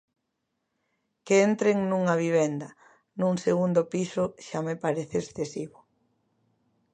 [1.25, 2.69] Que entren nunha vivenda,
[3.19, 5.79] nun segundo piso, xa me parece excesivo.